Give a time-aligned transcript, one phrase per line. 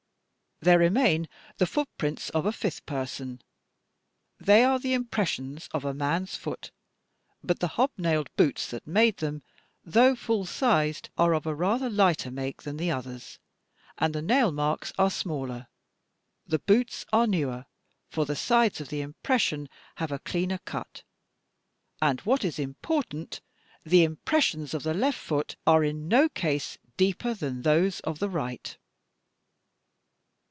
[0.63, 1.27] "There remain
[1.57, 3.41] the footprints of a fifth person.
[4.39, 6.69] They are the im pressions of a man's foot,
[7.43, 9.41] but the hobnailed boots that made them,
[9.83, 13.39] though full sized, are of a rather lighter make than the others,
[13.97, 15.67] and the nail marks are smaller,
[16.45, 17.65] the boots are newer,
[18.11, 21.01] for the sides of the impression have a cleaner cut,
[22.03, 23.41] and, what is important,
[23.83, 28.19] the impres sions of the left foot are in no case deeper than those of
[28.19, 28.77] the right."